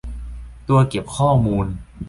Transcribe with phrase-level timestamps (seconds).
[0.67, 1.65] ตัวเก็บข้อมูล